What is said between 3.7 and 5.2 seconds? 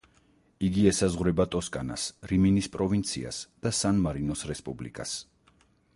სან-მარინოს რესპუბლიკას.